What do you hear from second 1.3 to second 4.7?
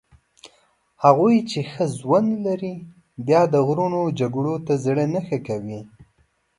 چې ښه ژوند لري بیا د غرونو جګړو